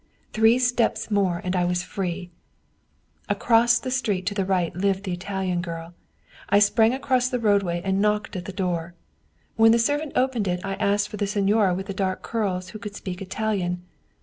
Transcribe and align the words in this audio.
Three 0.33 0.57
steps 0.57 1.11
more 1.11 1.39
and 1.43 1.55
I 1.55 1.63
was 1.63 1.83
free." 1.83 2.31
Across 3.39 3.77
the 3.77 3.91
street 3.91 4.25
to 4.25 4.33
the 4.33 4.45
right 4.45 4.75
lived 4.75 5.03
the 5.03 5.13
Italian 5.13 5.61
girl. 5.61 5.93
I 6.49 6.57
sprang 6.57 6.91
across 6.95 7.29
the 7.29 7.37
roadway 7.37 7.83
and 7.85 8.01
knocked 8.01 8.35
at 8.35 8.45
the 8.45 8.51
door. 8.51 8.95
When 9.57 9.71
the 9.73 9.77
servant 9.77 10.13
opened 10.15 10.47
it 10.47 10.59
I 10.65 10.73
asked 10.73 11.07
for 11.09 11.17
the 11.17 11.27
signora 11.27 11.75
with 11.75 11.85
the 11.85 11.93
dark 11.93 12.23
curls, 12.23 12.69
who 12.69 12.79
could 12.79 12.95
speak 12.95 13.21
Italian. 13.21 13.83